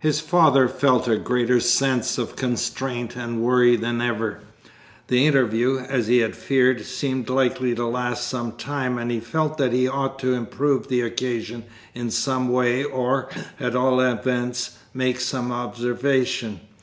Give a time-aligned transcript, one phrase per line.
[0.00, 4.40] His father felt a greater sense of constraint and worry than ever;
[5.08, 9.56] the interview, as he had feared, seemed likely to last some time, and he felt
[9.56, 11.64] that he ought to improve the occasion
[11.94, 16.60] in some way, or, at all events, make some observation.